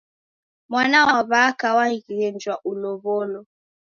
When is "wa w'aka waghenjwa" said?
1.09-2.55